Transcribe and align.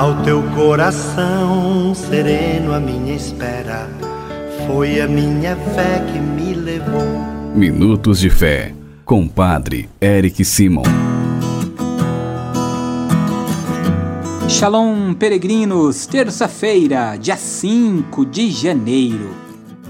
Ao 0.00 0.22
teu 0.22 0.42
coração 0.54 1.94
sereno, 1.94 2.72
a 2.72 2.80
minha 2.80 3.14
espera 3.14 3.86
foi 4.66 4.98
a 4.98 5.06
minha 5.06 5.54
fé 5.54 6.02
que 6.10 6.18
me 6.18 6.54
levou. 6.54 7.04
Minutos 7.54 8.18
de 8.18 8.30
Fé, 8.30 8.74
com 9.04 9.28
Padre 9.28 9.90
Eric 10.00 10.42
Simon. 10.42 10.84
Shalom, 14.48 15.12
peregrinos! 15.12 16.06
Terça-feira, 16.06 17.18
dia 17.18 17.36
5 17.36 18.24
de 18.24 18.50
janeiro. 18.50 19.34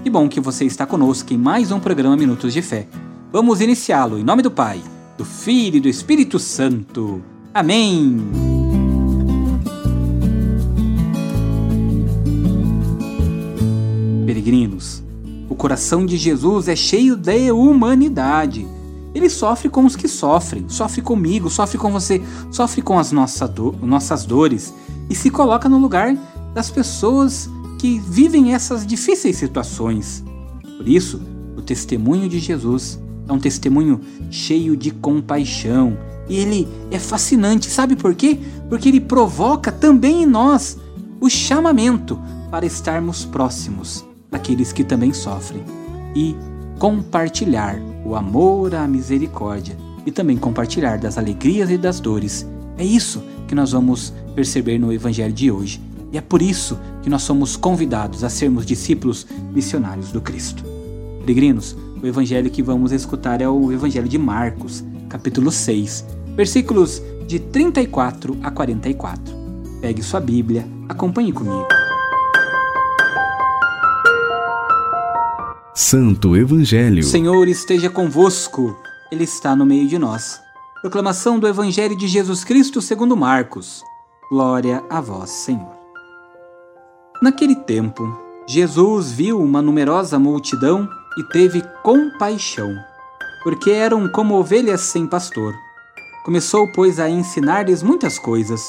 Que 0.03 0.11
bom 0.11 0.29
que 0.29 0.41
você 0.41 0.65
está 0.65 0.85
conosco 0.87 1.33
em 1.33 1.39
mais 1.39 1.71
um 1.71 1.79
programa 1.79 2.17
Minutos 2.17 2.53
de 2.53 2.63
Fé. 2.63 2.89
Vamos 3.31 3.61
iniciá-lo 3.61 4.19
em 4.19 4.25
nome 4.25 4.43
do 4.43 4.51
Pai, 4.51 4.81
do 5.17 5.25
Filho 5.25 5.77
e 5.77 5.81
do 5.81 5.89
Espírito 5.89 6.41
Santo. 6.41 7.23
Amém! 7.55 8.50
Peregrinos. 14.51 15.03
O 15.49 15.55
coração 15.55 16.05
de 16.05 16.17
Jesus 16.17 16.69
é 16.69 16.77
cheio 16.77 17.17
de 17.17 17.51
humanidade. 17.53 18.67
Ele 19.15 19.29
sofre 19.29 19.69
com 19.69 19.85
os 19.85 19.97
que 19.97 20.07
sofrem, 20.07 20.69
sofre 20.69 21.03
comigo, 21.03 21.49
sofre 21.49 21.79
com 21.79 21.91
você, 21.91 22.23
sofre 22.51 22.83
com 22.83 22.99
as 22.99 23.11
nossa 23.11 23.47
do 23.49 23.73
nossas 23.83 24.25
dores 24.25 24.73
e 25.09 25.15
se 25.15 25.31
coloca 25.31 25.69
no 25.69 25.79
lugar 25.79 26.17
das 26.55 26.71
pessoas 26.71 27.49
que 27.79 27.99
vivem 27.99 28.55
essas 28.55 28.87
difíceis 28.87 29.37
situações. 29.37 30.23
Por 30.77 30.87
isso, 30.87 31.21
o 31.57 31.63
testemunho 31.63 32.29
de 32.29 32.39
Jesus 32.39 33.01
é 33.29 33.33
um 33.33 33.39
testemunho 33.39 34.01
cheio 34.31 34.77
de 34.77 34.93
compaixão 34.93 35.97
e 36.29 36.37
ele 36.37 36.69
é 36.93 36.99
fascinante. 36.99 37.69
Sabe 37.69 37.97
por 37.97 38.15
quê? 38.15 38.39
Porque 38.69 38.89
ele 38.89 39.01
provoca 39.01 39.73
também 39.73 40.23
em 40.23 40.27
nós 40.27 40.79
o 41.21 41.29
chamamento 41.29 42.17
para 42.51 42.65
estarmos 42.65 43.25
próximos 43.25 44.09
daqueles 44.31 44.73
que 44.73 44.85
também 44.85 45.13
sofrem 45.13 45.63
e 46.15 46.37
compartilhar 46.79 47.79
o 48.05 48.15
amor, 48.15 48.75
a 48.75 48.87
misericórdia 48.87 49.77
e 50.07 50.11
também 50.11 50.37
compartilhar 50.37 50.99
das 50.99 51.19
alegrias 51.19 51.71
e 51.71 51.77
das 51.77 52.01
dores. 52.01 52.47
É 52.79 52.85
isso 52.85 53.23
que 53.47 53.55
nós 53.55 53.73
vamos 53.73 54.13
perceber 54.35 54.79
no 54.79 54.93
Evangelho 54.93 55.33
de 55.33 55.51
hoje. 55.51 55.81
E 56.13 56.19
é 56.19 56.21
por 56.21 56.43
isso 56.43 56.79
que 57.03 57.11
nós 57.11 57.23
somos 57.23 57.57
convidados 57.57 58.25
a 58.25 58.31
sermos 58.31 58.67
discípulos 58.67 59.27
missionários 59.53 60.11
do 60.11 60.21
Cristo. 60.21 60.65
Peregrinos, 61.21 61.77
o 62.03 62.07
Evangelho 62.07 62.51
que 62.51 62.63
vamos 62.63 62.93
escutar 62.93 63.41
é 63.41 63.49
o 63.49 63.71
Evangelho 63.71 64.09
de 64.09 64.19
Marcos, 64.19 64.83
capítulo 65.09 65.53
6, 65.53 66.05
versículos 66.35 67.03
de 67.27 67.39
34 67.39 68.37
a 68.43 68.51
44. 68.51 69.35
Pegue 69.81 70.03
sua 70.03 70.21
Bíblia, 70.21 70.67
acompanhe 70.89 71.33
comigo. 71.33 71.80
Santo 75.81 76.37
Evangelho. 76.37 77.03
Senhor 77.03 77.49
esteja 77.49 77.89
convosco, 77.89 78.77
Ele 79.11 79.25
está 79.25 79.57
no 79.57 79.65
meio 79.65 79.89
de 79.89 79.99
nós. 79.99 80.39
Proclamação 80.83 81.39
do 81.39 81.49
Evangelho 81.49 81.97
de 81.97 82.07
Jesus 82.07 82.45
Cristo 82.45 82.83
segundo 82.83 83.17
Marcos. 83.17 83.83
Glória 84.31 84.85
a 84.91 85.01
vós, 85.01 85.31
Senhor. 85.31 85.75
Naquele 87.23 87.57
tempo, 87.57 88.07
Jesus 88.47 89.11
viu 89.11 89.41
uma 89.41 89.63
numerosa 89.63 90.19
multidão 90.19 90.87
e 91.17 91.23
teve 91.25 91.63
compaixão, 91.83 92.77
porque 93.43 93.71
eram 93.71 94.07
como 94.07 94.39
ovelhas 94.39 94.83
sem 94.83 95.07
pastor. 95.07 95.55
Começou, 96.27 96.71
pois, 96.73 97.01
a 97.01 97.09
ensinar-lhes 97.09 97.83
muitas 97.83 98.19
coisas. 98.19 98.69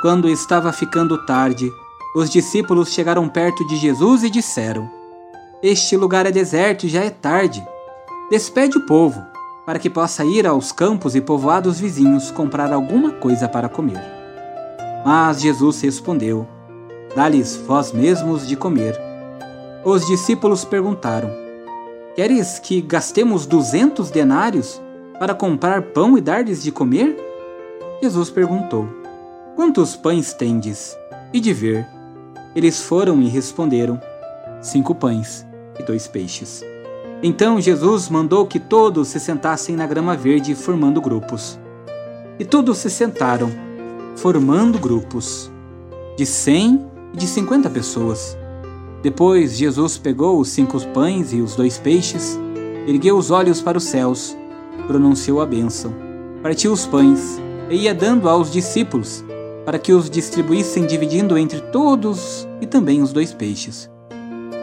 Quando 0.00 0.28
estava 0.28 0.72
ficando 0.72 1.26
tarde, 1.26 1.68
os 2.14 2.30
discípulos 2.30 2.92
chegaram 2.92 3.28
perto 3.28 3.66
de 3.66 3.76
Jesus 3.76 4.22
e 4.22 4.30
disseram: 4.30 4.97
este 5.60 5.96
lugar 5.96 6.24
é 6.24 6.30
deserto 6.30 6.86
e 6.86 6.88
já 6.88 7.02
é 7.02 7.10
tarde. 7.10 7.66
Despede 8.30 8.78
o 8.78 8.86
povo, 8.86 9.20
para 9.66 9.78
que 9.78 9.90
possa 9.90 10.24
ir 10.24 10.46
aos 10.46 10.70
campos 10.70 11.16
e 11.16 11.20
povoados 11.20 11.80
vizinhos 11.80 12.30
comprar 12.30 12.72
alguma 12.72 13.10
coisa 13.12 13.48
para 13.48 13.68
comer. 13.68 14.00
Mas 15.04 15.40
Jesus 15.40 15.80
respondeu: 15.80 16.46
Dá-lhes 17.16 17.56
vós 17.56 17.90
mesmos 17.90 18.46
de 18.46 18.54
comer. 18.54 18.96
Os 19.84 20.06
discípulos 20.06 20.64
perguntaram: 20.64 21.30
Queres 22.14 22.60
que 22.60 22.80
gastemos 22.80 23.44
duzentos 23.44 24.12
denários 24.12 24.80
para 25.18 25.34
comprar 25.34 25.82
pão 25.82 26.16
e 26.16 26.20
dar-lhes 26.20 26.62
de 26.62 26.70
comer? 26.70 27.16
Jesus 28.00 28.30
perguntou: 28.30 28.86
Quantos 29.56 29.96
pães 29.96 30.32
tendes? 30.32 30.96
E 31.32 31.40
de 31.40 31.52
ver. 31.52 31.84
Eles 32.54 32.80
foram 32.80 33.20
e 33.20 33.28
responderam: 33.28 34.00
Cinco 34.62 34.94
pães 34.94 35.47
e 35.78 35.82
dois 35.82 36.06
peixes. 36.06 36.64
Então 37.22 37.60
Jesus 37.60 38.08
mandou 38.08 38.46
que 38.46 38.60
todos 38.60 39.08
se 39.08 39.18
sentassem 39.18 39.74
na 39.74 39.86
grama 39.86 40.16
verde, 40.16 40.54
formando 40.54 41.00
grupos. 41.00 41.58
E 42.38 42.44
todos 42.44 42.78
se 42.78 42.88
sentaram, 42.88 43.50
formando 44.16 44.78
grupos, 44.78 45.50
de 46.16 46.24
cem 46.24 46.86
e 47.12 47.16
de 47.16 47.26
cinquenta 47.26 47.68
pessoas. 47.68 48.36
Depois 49.02 49.56
Jesus 49.56 49.98
pegou 49.98 50.40
os 50.40 50.48
cinco 50.48 50.80
pães 50.88 51.32
e 51.32 51.40
os 51.40 51.56
dois 51.56 51.78
peixes, 51.78 52.38
ergueu 52.86 53.16
os 53.16 53.30
olhos 53.30 53.60
para 53.60 53.78
os 53.78 53.84
céus, 53.84 54.36
pronunciou 54.86 55.40
a 55.40 55.46
bênção, 55.46 55.92
partiu 56.42 56.72
os 56.72 56.86
pães 56.86 57.40
e 57.68 57.76
ia 57.76 57.94
dando 57.94 58.28
aos 58.28 58.50
discípulos, 58.50 59.24
para 59.64 59.78
que 59.78 59.92
os 59.92 60.08
distribuíssem 60.08 60.86
dividindo 60.86 61.36
entre 61.36 61.60
todos 61.60 62.48
e 62.60 62.66
também 62.66 63.02
os 63.02 63.12
dois 63.12 63.34
peixes. 63.34 63.90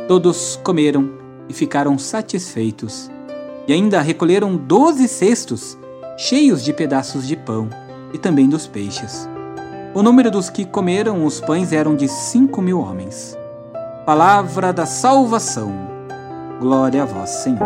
Todos 0.07 0.59
comeram 0.63 1.09
e 1.49 1.53
ficaram 1.53 1.97
satisfeitos, 1.97 3.09
e 3.67 3.73
ainda 3.73 4.01
recolheram 4.01 4.55
doze 4.55 5.07
cestos 5.07 5.75
cheios 6.15 6.63
de 6.63 6.71
pedaços 6.71 7.27
de 7.27 7.35
pão 7.35 7.67
e 8.13 8.17
também 8.19 8.47
dos 8.47 8.67
peixes. 8.67 9.27
O 9.95 10.03
número 10.03 10.29
dos 10.29 10.47
que 10.47 10.63
comeram 10.63 11.25
os 11.25 11.41
pães 11.41 11.73
eram 11.73 11.95
de 11.95 12.07
cinco 12.07 12.61
mil 12.61 12.79
homens. 12.79 13.35
Palavra 14.05 14.71
da 14.71 14.85
salvação. 14.85 15.73
Glória 16.59 17.01
a 17.01 17.05
vós, 17.05 17.29
Senhor. 17.29 17.59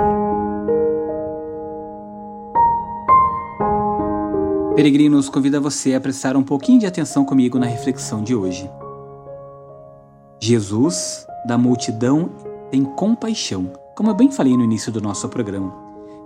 Peregrinos, 4.76 5.28
convido 5.28 5.62
você 5.62 5.94
a 5.94 6.00
prestar 6.00 6.38
um 6.38 6.44
pouquinho 6.44 6.80
de 6.80 6.86
atenção 6.86 7.26
comigo 7.26 7.60
na 7.60 7.66
reflexão 7.66 8.24
de 8.24 8.34
hoje. 8.34 8.72
Jesus 10.42 11.26
da 11.46 11.58
multidão 11.58 12.30
tem 12.72 12.84
compaixão, 12.84 13.72
como 13.96 14.10
eu 14.10 14.16
bem 14.16 14.32
falei 14.32 14.56
no 14.56 14.64
início 14.64 14.92
do 14.92 15.02
nosso 15.02 15.28
programa. 15.28 15.74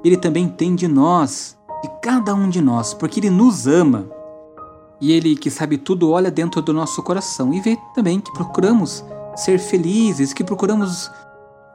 Ele 0.03 0.17
também 0.17 0.47
tem 0.47 0.75
de 0.75 0.87
nós, 0.87 1.57
de 1.81 1.89
cada 2.01 2.35
um 2.35 2.49
de 2.49 2.61
nós, 2.61 2.93
porque 2.93 3.19
ele 3.19 3.29
nos 3.29 3.65
ama. 3.65 4.05
E 5.01 5.11
ele 5.11 5.35
que 5.35 5.49
sabe 5.49 5.77
tudo 5.77 6.11
olha 6.11 6.29
dentro 6.29 6.61
do 6.61 6.73
nosso 6.73 7.01
coração 7.01 7.53
e 7.53 7.59
vê 7.59 7.77
também 7.95 8.19
que 8.19 8.31
procuramos 8.33 9.03
ser 9.35 9.57
felizes, 9.59 10.33
que 10.33 10.43
procuramos 10.43 11.09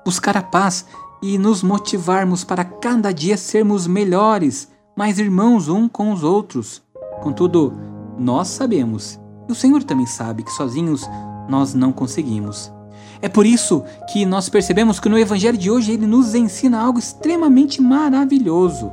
buscar 0.05 0.37
a 0.37 0.43
paz 0.43 0.87
e 1.21 1.37
nos 1.37 1.63
motivarmos 1.63 2.45
para 2.45 2.65
cada 2.65 3.13
dia 3.13 3.37
sermos 3.37 3.87
melhores, 3.87 4.69
mais 4.97 5.19
irmãos 5.19 5.69
um 5.69 5.89
com 5.89 6.13
os 6.13 6.23
outros. 6.23 6.83
Contudo, 7.23 7.73
nós 8.17 8.49
sabemos, 8.49 9.19
e 9.49 9.53
o 9.53 9.55
Senhor 9.55 9.83
também 9.83 10.07
sabe, 10.07 10.43
que 10.43 10.53
sozinhos 10.53 11.03
nós 11.49 11.75
não 11.75 11.93
conseguimos. 11.93 12.73
É 13.21 13.29
por 13.29 13.45
isso 13.45 13.83
que 14.13 14.25
nós 14.25 14.49
percebemos 14.49 15.01
que 15.01 15.09
no 15.09 15.19
Evangelho 15.19 15.59
de 15.59 15.71
hoje 15.71 15.93
ele 15.93 16.07
nos 16.07 16.35
ensina 16.35 16.81
algo 16.81 16.99
extremamente 16.99 17.81
maravilhoso. 17.81 18.93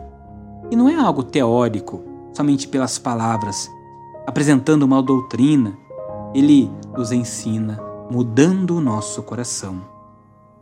E 0.72 0.76
não 0.76 0.90
é 0.90 0.96
algo 0.96 1.22
teórico, 1.22 2.02
somente 2.34 2.68
pelas 2.68 2.98
palavras, 2.98 3.70
apresentando 4.26 4.84
uma 4.84 5.02
doutrina. 5.02 5.78
Ele 6.34 6.72
nos 6.98 7.12
ensina 7.12 7.80
mudando 8.10 8.78
o 8.78 8.82
nosso 8.82 9.22
coração, 9.22 9.82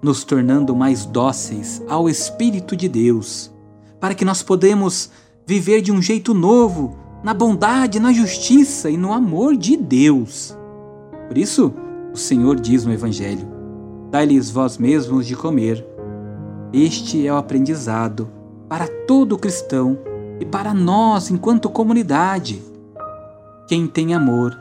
nos 0.02 0.24
tornando 0.24 0.76
mais 0.76 1.06
dóceis 1.06 1.82
ao 1.88 2.10
Espírito 2.10 2.76
de 2.76 2.90
Deus, 2.90 3.52
para 4.00 4.14
que 4.14 4.26
nós 4.26 4.44
podemos 4.44 5.10
viver 5.46 5.82
de 5.82 5.92
um 5.92 6.02
jeito 6.02 6.34
novo, 6.34 6.98
na 7.24 7.34
bondade, 7.34 8.00
na 8.00 8.12
justiça 8.12 8.90
e 8.90 8.98
no 8.98 9.14
amor 9.14 9.56
de 9.56 9.78
Deus. 9.78 10.56
Por 11.28 11.38
isso, 11.38 11.74
o 12.14 12.18
Senhor 12.18 12.60
diz 12.60 12.86
no 12.86 12.94
Evangelho: 12.94 13.48
Dai-lhes 14.12 14.52
vós 14.52 14.78
mesmos 14.78 15.26
de 15.26 15.36
comer. 15.36 15.84
Este 16.72 17.26
é 17.28 17.34
o 17.34 17.38
aprendizado 17.38 18.30
para 18.70 18.88
todo 18.88 19.38
cristão 19.38 19.98
e 20.40 20.46
para 20.46 20.74
nós 20.74 21.32
enquanto 21.32 21.70
comunidade. 21.70 22.62
Quem 23.68 23.88
tem 23.88 24.14
amor, 24.14 24.58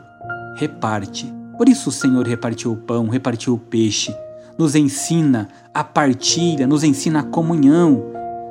reparte. 0.57 1.31
Por 1.57 1.69
isso 1.69 1.89
o 1.89 1.91
Senhor 1.91 2.27
repartiu 2.27 2.71
o 2.71 2.77
pão, 2.77 3.07
repartiu 3.07 3.53
o 3.53 3.59
peixe, 3.59 4.15
nos 4.57 4.75
ensina 4.75 5.47
a 5.73 5.83
partilha, 5.83 6.65
nos 6.65 6.83
ensina 6.83 7.19
a 7.19 7.23
comunhão, 7.23 8.03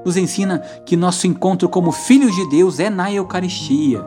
nos 0.04 0.16
ensina 0.16 0.60
que 0.86 0.96
nosso 0.96 1.26
encontro 1.26 1.68
como 1.68 1.90
filhos 1.90 2.34
de 2.34 2.48
Deus 2.50 2.78
é 2.78 2.88
na 2.88 3.12
Eucaristia. 3.12 4.00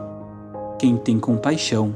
Quem 0.80 0.98
tem 0.98 1.20
compaixão, 1.20 1.94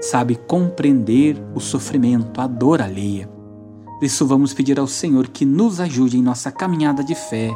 sabe 0.00 0.36
compreender 0.36 1.36
o 1.54 1.60
sofrimento, 1.60 2.40
a 2.40 2.46
dor 2.46 2.80
alheia. 2.80 3.28
Por 3.98 4.04
isso, 4.04 4.26
vamos 4.26 4.54
pedir 4.54 4.78
ao 4.78 4.86
Senhor 4.86 5.28
que 5.28 5.44
nos 5.44 5.80
ajude 5.80 6.18
em 6.18 6.22
nossa 6.22 6.52
caminhada 6.52 7.02
de 7.02 7.14
fé, 7.14 7.50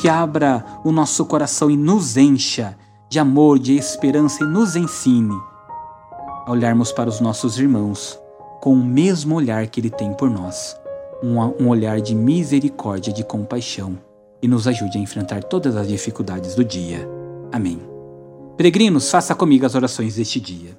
que 0.00 0.08
abra 0.08 0.64
o 0.84 0.90
nosso 0.90 1.24
coração 1.26 1.70
e 1.70 1.76
nos 1.76 2.16
encha 2.16 2.76
de 3.08 3.18
amor, 3.18 3.58
de 3.58 3.76
esperança 3.76 4.42
e 4.42 4.46
nos 4.46 4.76
ensine 4.76 5.34
a 6.46 6.50
olharmos 6.50 6.90
para 6.90 7.08
os 7.08 7.20
nossos 7.20 7.58
irmãos 7.58 8.18
com 8.60 8.74
o 8.74 8.84
mesmo 8.84 9.34
olhar 9.36 9.66
que 9.66 9.80
Ele 9.80 9.90
tem 9.90 10.12
por 10.12 10.28
nós, 10.28 10.76
um, 11.22 11.68
olhar 11.68 12.00
de 12.00 12.14
misericórdia, 12.14 13.12
de 13.12 13.24
compaixão, 13.24 13.98
e 14.42 14.48
nos 14.48 14.66
ajude 14.66 14.98
a 14.98 15.00
enfrentar 15.00 15.44
todas 15.44 15.76
as 15.76 15.88
dificuldades 15.88 16.54
do 16.54 16.64
dia. 16.64 17.08
Amém. 17.52 17.80
Peregrinos, 18.56 19.10
faça 19.10 19.34
comigo 19.34 19.64
as 19.64 19.74
orações 19.74 20.16
deste 20.16 20.40
dia. 20.40 20.78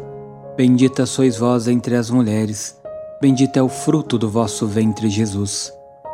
Bendita 0.61 1.07
sois 1.07 1.39
vós 1.39 1.67
entre 1.67 1.95
as 1.95 2.11
mulheres, 2.11 2.79
bendito 3.19 3.57
é 3.57 3.63
o 3.63 3.67
fruto 3.67 4.15
do 4.15 4.29
vosso 4.29 4.67
ventre, 4.67 5.09
Jesus. 5.09 5.73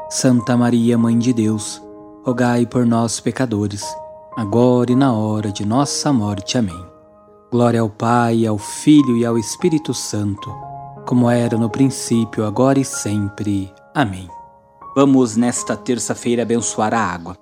Santa 0.10 0.56
Maria, 0.56 0.98
Mãe 0.98 1.20
de 1.20 1.34
Deus, 1.34 1.82
rogai 2.24 2.66
por 2.66 2.86
nós, 2.86 3.20
pecadores, 3.20 3.84
agora 4.38 4.90
e 4.90 4.96
na 4.96 5.12
hora 5.12 5.52
de 5.52 5.66
nossa 5.66 6.14
morte. 6.14 6.58
Amém. 6.58 6.82
Glória 7.52 7.82
ao 7.82 7.90
Pai, 7.90 8.46
ao 8.46 8.58
Filho 8.58 9.18
e 9.18 9.26
ao 9.26 9.38
Espírito 9.38 9.94
Santo, 9.94 10.50
como 11.06 11.30
era 11.30 11.58
no 11.58 11.70
princípio, 11.70 12.46
agora 12.46 12.80
e 12.80 12.86
sempre. 12.86 13.70
Amém. 13.94 14.30
Vamos 14.96 15.36
nesta 15.36 15.76
terça-feira 15.76 16.44
abençoar 16.44 16.94
a 16.94 17.02
água. 17.02 17.36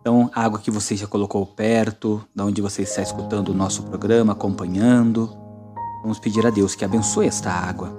Então, 0.00 0.30
a 0.34 0.44
água 0.44 0.58
que 0.58 0.70
você 0.70 0.96
já 0.96 1.06
colocou 1.06 1.44
perto, 1.44 2.24
da 2.34 2.46
onde 2.46 2.62
você 2.62 2.84
está 2.84 3.02
escutando 3.02 3.50
o 3.50 3.54
nosso 3.54 3.82
programa, 3.82 4.32
acompanhando 4.32 5.46
Vamos 6.08 6.18
pedir 6.18 6.46
a 6.46 6.48
Deus 6.48 6.74
que 6.74 6.86
abençoe 6.86 7.26
esta 7.26 7.50
água. 7.50 7.94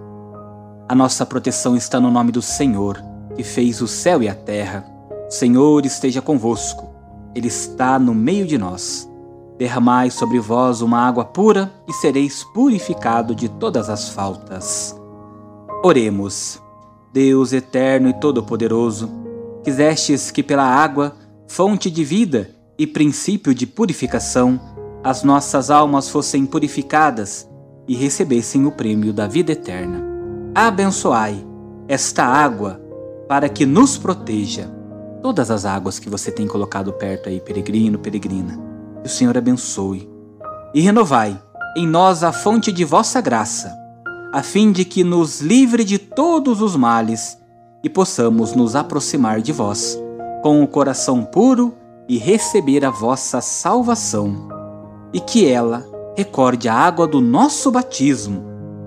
A 0.90 0.96
nossa 0.96 1.28
proteção 1.28 1.78
está 1.78 2.00
no 2.00 2.10
nome 2.10 2.32
do 2.32 2.42
Senhor, 2.42 3.00
que 3.36 3.44
fez 3.44 3.84
o 3.84 3.88
céu 3.88 4.24
e 4.24 4.28
a 4.28 4.34
terra. 4.34 4.84
O 5.28 5.32
Senhor 5.32 5.86
esteja 5.86 6.20
convosco. 6.20 6.90
Ele 7.36 7.50
está 7.50 8.00
no 8.00 8.16
meio 8.16 8.48
de 8.48 8.58
nós. 8.58 9.08
Derramai 9.60 10.10
sobre 10.10 10.40
vós 10.40 10.82
uma 10.82 10.98
água 10.98 11.24
pura 11.24 11.72
e 11.88 11.94
sereis 11.94 12.44
purificado 12.46 13.36
de 13.36 13.48
todas 13.48 13.92
as 13.92 14.10
faltas. 14.10 15.00
Oremos. 15.84 16.60
Deus 17.14 17.54
eterno 17.54 18.10
e 18.10 18.14
todo-poderoso, 18.14 19.08
quisestes 19.64 20.32
que 20.32 20.42
pela 20.42 20.66
água, 20.66 21.16
fonte 21.48 21.92
de 21.92 22.04
vida 22.04 22.50
e 22.76 22.88
princípio 22.88 23.54
de 23.54 23.68
purificação, 23.68 24.60
as 25.04 25.22
nossas 25.22 25.70
almas 25.70 26.10
fossem 26.10 26.44
purificadas 26.48 27.48
e 27.90 27.96
recebessem 27.96 28.68
o 28.68 28.72
prêmio 28.72 29.12
da 29.12 29.26
vida 29.26 29.52
eterna. 29.52 30.06
Abençoai 30.54 31.44
esta 31.88 32.24
água 32.24 32.80
para 33.28 33.50
que 33.50 33.66
nos 33.66 33.98
proteja. 33.98 34.72
Todas 35.24 35.50
as 35.50 35.66
águas 35.66 35.98
que 35.98 36.08
você 36.08 36.32
tem 36.32 36.48
colocado 36.48 36.94
perto 36.94 37.30
aí, 37.30 37.42
peregrino, 37.42 37.98
peregrina, 37.98 38.60
que 39.02 39.08
o 39.08 39.12
Senhor 39.12 39.36
abençoe. 39.36 40.08
E 40.72 40.82
renovai 40.82 41.42
em 41.76 41.88
nós 41.88 42.24
a 42.24 42.32
fonte 42.32 42.72
de 42.72 42.86
vossa 42.86 43.20
graça, 43.22 43.76
a 44.32 44.44
fim 44.44 44.72
de 44.72 44.86
que 44.86 45.04
nos 45.04 45.42
livre 45.42 45.84
de 45.84 45.98
todos 45.98 46.62
os 46.62 46.76
males 46.76 47.40
e 47.84 47.90
possamos 47.90 48.54
nos 48.54 48.76
aproximar 48.76 49.42
de 49.42 49.52
vós 49.52 50.00
com 50.44 50.62
o 50.62 50.68
coração 50.68 51.24
puro 51.24 51.74
e 52.08 52.20
receber 52.20 52.86
a 52.86 52.92
vossa 52.92 53.42
salvação, 53.42 54.48
e 55.12 55.20
que 55.20 55.48
ela 55.48 55.89
recorde 56.20 56.68
a 56.68 56.74
água 56.74 57.08
do 57.08 57.22
nosso 57.22 57.72
batismo 57.72 58.44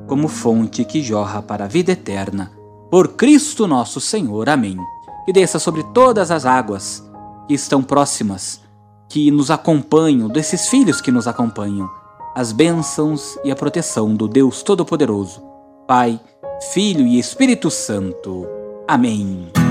como 0.06 0.28
fonte 0.28 0.84
que 0.84 1.02
jorra 1.02 1.40
para 1.40 1.64
a 1.64 1.68
vida 1.68 1.92
eterna. 1.92 2.52
Por 2.90 3.08
Cristo 3.14 3.66
nosso 3.66 4.02
Senhor. 4.02 4.50
Amém. 4.50 4.76
Que 5.24 5.32
desça 5.32 5.58
sobre 5.58 5.82
todas 5.94 6.30
as 6.30 6.44
águas 6.44 7.02
que 7.48 7.54
estão 7.54 7.82
próximas, 7.82 8.60
que 9.08 9.30
nos 9.30 9.50
acompanham, 9.50 10.28
desses 10.28 10.68
filhos 10.68 11.00
que 11.00 11.10
nos 11.10 11.26
acompanham, 11.26 11.88
as 12.34 12.52
bênçãos 12.52 13.38
e 13.42 13.50
a 13.50 13.56
proteção 13.56 14.14
do 14.14 14.28
Deus 14.28 14.62
Todo-Poderoso, 14.62 15.42
Pai, 15.88 16.20
Filho 16.74 17.06
e 17.06 17.18
Espírito 17.18 17.70
Santo. 17.70 18.46
Amém. 18.86 19.61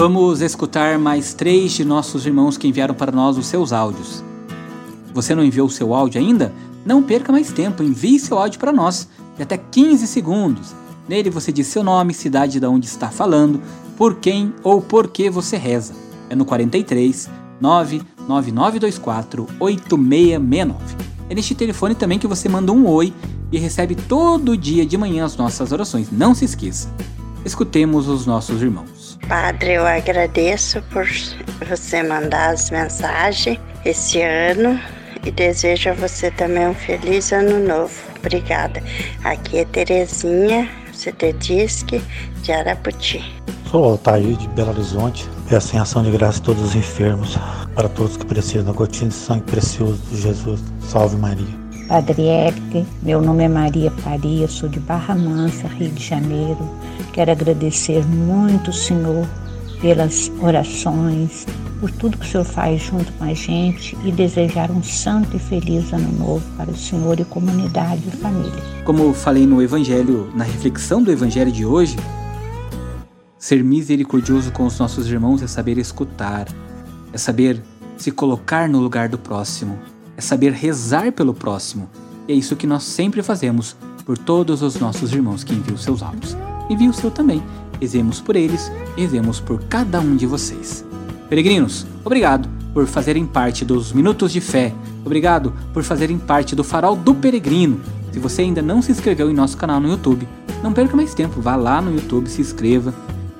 Vamos 0.00 0.40
escutar 0.40 0.98
mais 0.98 1.34
três 1.34 1.72
de 1.72 1.84
nossos 1.84 2.24
irmãos 2.24 2.56
que 2.56 2.66
enviaram 2.66 2.94
para 2.94 3.12
nós 3.12 3.36
os 3.36 3.46
seus 3.46 3.70
áudios. 3.70 4.24
Você 5.12 5.34
não 5.34 5.44
enviou 5.44 5.66
o 5.66 5.70
seu 5.70 5.94
áudio 5.94 6.18
ainda? 6.18 6.54
Não 6.86 7.02
perca 7.02 7.30
mais 7.30 7.52
tempo, 7.52 7.82
envie 7.82 8.18
seu 8.18 8.38
áudio 8.38 8.58
para 8.58 8.72
nós, 8.72 9.06
de 9.36 9.42
até 9.42 9.58
15 9.58 10.06
segundos. 10.06 10.74
Nele 11.06 11.28
você 11.28 11.52
diz 11.52 11.66
seu 11.66 11.84
nome, 11.84 12.14
cidade 12.14 12.58
de 12.58 12.64
onde 12.64 12.86
está 12.86 13.10
falando, 13.10 13.60
por 13.94 14.14
quem 14.14 14.54
ou 14.62 14.80
por 14.80 15.06
que 15.06 15.28
você 15.28 15.58
reza. 15.58 15.92
É 16.30 16.34
no 16.34 16.46
43 16.46 17.28
99924 17.60 19.46
8669. 19.60 20.96
É 21.28 21.34
neste 21.34 21.54
telefone 21.54 21.94
também 21.94 22.18
que 22.18 22.26
você 22.26 22.48
manda 22.48 22.72
um 22.72 22.88
oi 22.88 23.12
e 23.52 23.58
recebe 23.58 23.94
todo 23.94 24.56
dia 24.56 24.86
de 24.86 24.96
manhã 24.96 25.26
as 25.26 25.36
nossas 25.36 25.72
orações. 25.72 26.10
Não 26.10 26.34
se 26.34 26.46
esqueça. 26.46 26.88
Escutemos 27.44 28.08
os 28.08 28.24
nossos 28.24 28.62
irmãos. 28.62 28.99
Padre, 29.28 29.74
eu 29.74 29.86
agradeço 29.86 30.82
por 30.90 31.06
você 31.68 32.02
mandar 32.02 32.50
as 32.50 32.70
mensagens 32.70 33.58
esse 33.84 34.20
ano 34.20 34.80
e 35.24 35.30
desejo 35.30 35.90
a 35.90 35.92
você 35.94 36.30
também 36.30 36.66
um 36.66 36.74
feliz 36.74 37.32
ano 37.32 37.58
novo. 37.66 37.94
Obrigada. 38.18 38.82
Aqui 39.24 39.58
é 39.58 39.64
Terezinha, 39.64 40.68
CT 40.92 41.32
Disque, 41.34 42.02
de 42.42 42.52
Araputi. 42.52 43.24
Sou 43.70 43.84
Altair, 43.84 44.36
de 44.36 44.48
Belo 44.48 44.70
Horizonte. 44.70 45.28
Peço 45.48 45.76
em 45.76 45.78
ação 45.78 46.02
de 46.02 46.10
graça 46.10 46.40
a 46.40 46.42
todos 46.42 46.62
os 46.62 46.74
enfermos, 46.74 47.38
para 47.74 47.88
todos 47.88 48.16
que 48.16 48.26
precisam 48.26 48.64
da 48.64 48.72
gotinha 48.72 49.08
de 49.08 49.14
sangue 49.14 49.42
precioso 49.42 50.00
de 50.10 50.20
Jesus. 50.20 50.60
Salve 50.80 51.16
Maria. 51.16 51.69
Padre 51.90 52.22
Eric, 52.22 52.86
meu 53.02 53.20
nome 53.20 53.42
é 53.42 53.48
Maria 53.48 53.90
Faria, 53.90 54.46
sou 54.46 54.68
de 54.68 54.78
Barra 54.78 55.12
Mansa, 55.12 55.66
Rio 55.66 55.90
de 55.90 56.06
Janeiro. 56.06 56.56
Quero 57.12 57.32
agradecer 57.32 58.06
muito, 58.06 58.72
Senhor, 58.72 59.26
pelas 59.80 60.30
orações, 60.40 61.48
por 61.80 61.90
tudo 61.90 62.16
que 62.16 62.24
o 62.24 62.30
Senhor 62.30 62.44
faz 62.44 62.80
junto 62.80 63.12
com 63.14 63.24
a 63.24 63.34
gente 63.34 63.98
e 64.04 64.12
desejar 64.12 64.70
um 64.70 64.80
santo 64.84 65.36
e 65.36 65.40
feliz 65.40 65.92
ano 65.92 66.12
novo 66.16 66.44
para 66.56 66.70
o 66.70 66.76
Senhor 66.76 67.18
e 67.18 67.24
comunidade 67.24 68.04
e 68.06 68.16
família. 68.18 68.62
Como 68.84 69.02
eu 69.02 69.12
falei 69.12 69.44
no 69.44 69.60
Evangelho, 69.60 70.30
na 70.32 70.44
reflexão 70.44 71.02
do 71.02 71.10
Evangelho 71.10 71.50
de 71.50 71.66
hoje, 71.66 71.96
ser 73.36 73.64
misericordioso 73.64 74.52
com 74.52 74.64
os 74.64 74.78
nossos 74.78 75.10
irmãos 75.10 75.42
é 75.42 75.48
saber 75.48 75.76
escutar, 75.76 76.46
é 77.12 77.18
saber 77.18 77.60
se 77.96 78.12
colocar 78.12 78.68
no 78.68 78.78
lugar 78.78 79.08
do 79.08 79.18
próximo, 79.18 79.76
é 80.20 80.22
saber 80.22 80.52
rezar 80.52 81.10
pelo 81.12 81.32
próximo. 81.32 81.88
E 82.28 82.32
é 82.32 82.34
isso 82.34 82.54
que 82.54 82.66
nós 82.66 82.82
sempre 82.82 83.22
fazemos 83.22 83.74
por 84.04 84.18
todos 84.18 84.60
os 84.60 84.78
nossos 84.78 85.14
irmãos 85.14 85.42
que 85.42 85.54
enviam 85.54 85.78
seus 85.78 86.02
áudios. 86.02 86.36
Envie 86.68 86.90
o 86.90 86.92
seu 86.92 87.10
também. 87.10 87.42
Rezemos 87.80 88.20
por 88.20 88.36
eles 88.36 88.70
e 88.98 89.00
rezemos 89.00 89.40
por 89.40 89.64
cada 89.64 89.98
um 89.98 90.14
de 90.14 90.26
vocês. 90.26 90.84
Peregrinos, 91.30 91.86
obrigado 92.04 92.50
por 92.74 92.86
fazerem 92.86 93.24
parte 93.24 93.64
dos 93.64 93.94
Minutos 93.94 94.30
de 94.30 94.42
Fé. 94.42 94.74
Obrigado 95.06 95.54
por 95.72 95.82
fazerem 95.82 96.18
parte 96.18 96.54
do 96.54 96.62
Farol 96.62 96.96
do 96.96 97.14
Peregrino. 97.14 97.80
Se 98.12 98.18
você 98.18 98.42
ainda 98.42 98.60
não 98.60 98.82
se 98.82 98.92
inscreveu 98.92 99.30
em 99.30 99.34
nosso 99.34 99.56
canal 99.56 99.80
no 99.80 99.88
YouTube, 99.88 100.28
não 100.62 100.74
perca 100.74 100.94
mais 100.94 101.14
tempo, 101.14 101.40
vá 101.40 101.56
lá 101.56 101.80
no 101.80 101.94
YouTube, 101.94 102.28
se 102.28 102.42
inscreva. 102.42 102.92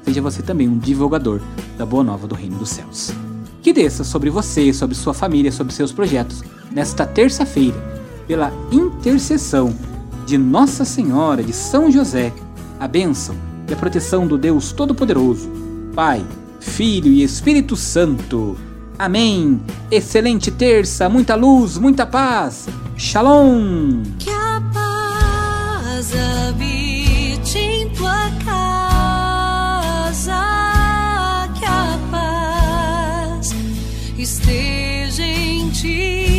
Seja 0.03 0.23
você 0.23 0.41
também 0.41 0.67
um 0.67 0.79
divulgador 0.79 1.41
da 1.77 1.85
Boa 1.85 2.03
Nova 2.03 2.27
do 2.27 2.35
Reino 2.35 2.57
dos 2.57 2.71
Céus. 2.71 3.13
Que 3.61 3.71
desça 3.71 4.03
sobre 4.03 4.31
você, 4.31 4.73
sobre 4.73 4.97
sua 4.97 5.13
família, 5.13 5.53
sobre 5.53 5.75
seus 5.75 5.93
projetos 5.93 6.43
nesta 6.71 7.05
terça-feira, 7.07 7.77
pela 8.27 8.53
intercessão 8.71 9.75
de 10.27 10.39
Nossa 10.39 10.85
Senhora 10.85 11.43
de 11.43 11.53
São 11.53 11.91
José, 11.91 12.33
a 12.79 12.87
bênção 12.87 13.35
e 13.69 13.73
a 13.73 13.77
proteção 13.77 14.27
do 14.27 14.39
Deus 14.39 14.73
Todo-Poderoso, 14.73 15.51
Pai, 15.95 16.25
Filho 16.61 17.09
e 17.09 17.23
Espírito 17.23 17.75
Santo. 17.77 18.57
Amém. 18.99 19.61
Excelente 19.91 20.51
terça, 20.51 21.09
muita 21.09 21.35
luz, 21.35 21.79
muita 21.79 22.07
paz. 22.07 22.69
Shalom. 22.97 24.03
Que 24.19 24.31
a 24.31 24.63
paz 24.73 26.13
habite 26.47 27.59
em 27.59 27.89
tua 27.91 28.31
casa, 28.45 30.33
que 31.59 31.65
a 31.65 31.99
paz 32.11 33.55
esteja 34.19 35.23
em 35.25 35.71
ti. 35.71 36.30